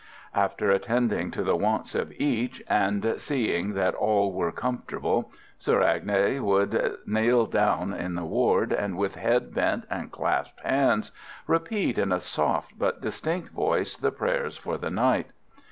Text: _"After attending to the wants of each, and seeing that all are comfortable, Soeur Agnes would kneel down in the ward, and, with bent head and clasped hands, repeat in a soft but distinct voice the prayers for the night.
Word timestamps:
_"After 0.33 0.71
attending 0.71 1.29
to 1.29 1.43
the 1.43 1.55
wants 1.55 1.93
of 1.93 2.11
each, 2.13 2.63
and 2.67 3.13
seeing 3.21 3.73
that 3.75 3.93
all 3.93 4.35
are 4.43 4.51
comfortable, 4.51 5.31
Soeur 5.59 5.83
Agnes 5.83 6.41
would 6.41 6.97
kneel 7.05 7.45
down 7.45 7.93
in 7.93 8.15
the 8.15 8.23
ward, 8.25 8.71
and, 8.73 8.97
with 8.97 9.13
bent 9.13 9.55
head 9.61 9.83
and 9.91 10.11
clasped 10.11 10.61
hands, 10.61 11.11
repeat 11.45 11.99
in 11.99 12.11
a 12.11 12.19
soft 12.19 12.79
but 12.79 12.99
distinct 13.01 13.49
voice 13.49 13.95
the 13.95 14.09
prayers 14.11 14.57
for 14.57 14.75
the 14.75 14.89
night. 14.89 15.27